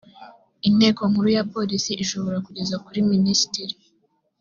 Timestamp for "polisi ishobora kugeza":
1.53-2.75